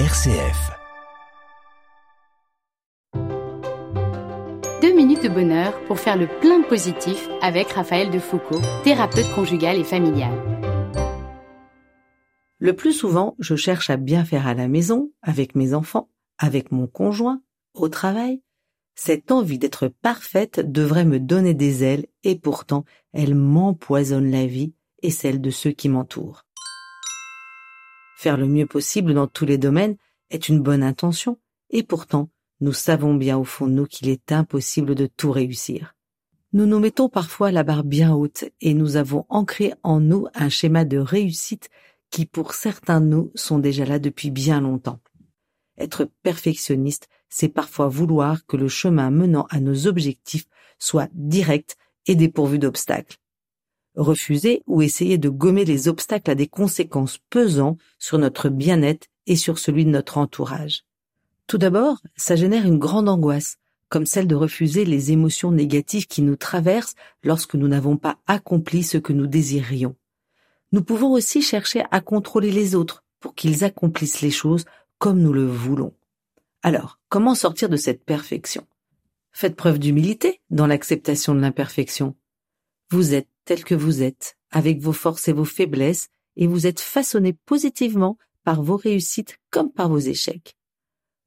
[0.00, 0.72] RCF.
[4.82, 9.84] Deux minutes de bonheur pour faire le plein positif avec Raphaël Defoucault, thérapeute conjugal et
[9.84, 10.32] familial.
[12.58, 16.72] Le plus souvent, je cherche à bien faire à la maison, avec mes enfants, avec
[16.72, 17.40] mon conjoint,
[17.72, 18.42] au travail.
[18.96, 24.74] Cette envie d'être parfaite devrait me donner des ailes et pourtant elle m'empoisonne la vie
[25.02, 26.44] et celle de ceux qui m'entourent.
[28.24, 29.98] Faire le mieux possible dans tous les domaines
[30.30, 31.38] est une bonne intention,
[31.68, 32.30] et pourtant,
[32.62, 35.94] nous savons bien au fond de nous qu'il est impossible de tout réussir.
[36.54, 40.48] Nous nous mettons parfois la barre bien haute et nous avons ancré en nous un
[40.48, 41.68] schéma de réussite
[42.08, 45.00] qui pour certains de nous sont déjà là depuis bien longtemps.
[45.76, 50.46] Être perfectionniste, c'est parfois vouloir que le chemin menant à nos objectifs
[50.78, 53.18] soit direct et dépourvu d'obstacles
[53.94, 59.36] refuser ou essayer de gommer les obstacles a des conséquences pesantes sur notre bien-être et
[59.36, 60.84] sur celui de notre entourage.
[61.46, 66.22] Tout d'abord, ça génère une grande angoisse, comme celle de refuser les émotions négatives qui
[66.22, 69.94] nous traversent lorsque nous n'avons pas accompli ce que nous désirions.
[70.72, 74.64] Nous pouvons aussi chercher à contrôler les autres pour qu'ils accomplissent les choses
[74.98, 75.94] comme nous le voulons.
[76.62, 78.66] Alors, comment sortir de cette perfection?
[79.32, 82.16] Faites preuve d'humilité dans l'acceptation de l'imperfection.
[82.90, 86.80] Vous êtes tel que vous êtes, avec vos forces et vos faiblesses, et vous êtes
[86.80, 90.56] façonné positivement par vos réussites comme par vos échecs.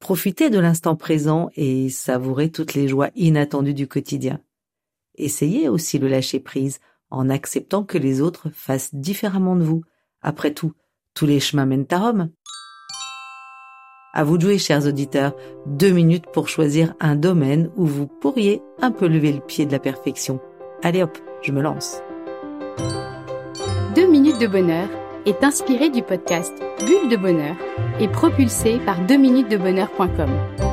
[0.00, 4.40] Profitez de l'instant présent et savourez toutes les joies inattendues du quotidien.
[5.16, 6.78] Essayez aussi le lâcher prise
[7.10, 9.82] en acceptant que les autres fassent différemment de vous.
[10.22, 10.72] Après tout,
[11.14, 12.30] tous les chemins mènent à Rome.
[14.12, 15.34] À vous de jouer, chers auditeurs,
[15.66, 19.72] deux minutes pour choisir un domaine où vous pourriez un peu lever le pied de
[19.72, 20.40] la perfection.
[20.82, 22.02] Allez hop, je me lance.
[23.94, 24.88] Deux minutes de bonheur
[25.26, 27.56] est inspiré du podcast Bulle de bonheur
[28.00, 30.67] et propulsé par 2minutesdebonheur.com.